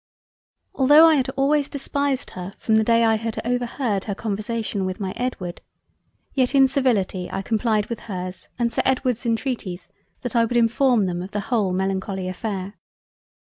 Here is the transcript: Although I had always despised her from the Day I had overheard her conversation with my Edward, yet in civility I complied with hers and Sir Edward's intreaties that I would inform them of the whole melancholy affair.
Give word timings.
Although 0.73 1.05
I 1.05 1.13
had 1.13 1.29
always 1.37 1.69
despised 1.69 2.31
her 2.31 2.55
from 2.57 2.77
the 2.77 2.83
Day 2.83 3.03
I 3.05 3.17
had 3.17 3.39
overheard 3.45 4.05
her 4.05 4.15
conversation 4.15 4.83
with 4.83 4.99
my 4.99 5.13
Edward, 5.15 5.61
yet 6.33 6.55
in 6.55 6.67
civility 6.67 7.29
I 7.31 7.43
complied 7.43 7.85
with 7.85 7.99
hers 8.09 8.49
and 8.57 8.73
Sir 8.73 8.81
Edward's 8.83 9.25
intreaties 9.27 9.91
that 10.23 10.35
I 10.35 10.43
would 10.43 10.57
inform 10.57 11.05
them 11.05 11.21
of 11.21 11.29
the 11.29 11.39
whole 11.51 11.71
melancholy 11.71 12.27
affair. 12.27 12.79